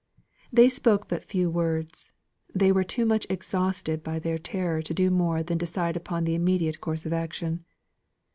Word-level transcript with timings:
They 0.51 0.67
spoke 0.67 1.07
but 1.07 1.23
few 1.25 1.51
words; 1.51 2.11
they 2.55 2.71
were 2.71 2.83
too 2.83 3.05
much 3.05 3.27
exhausted 3.29 4.01
by 4.01 4.17
their 4.17 4.39
terror 4.39 4.81
to 4.81 4.93
do 4.95 5.11
more 5.11 5.43
than 5.43 5.59
decide 5.59 5.95
upon 5.95 6.23
the 6.23 6.33
immediate 6.33 6.81
course 6.81 7.05
of 7.05 7.13
action. 7.13 7.65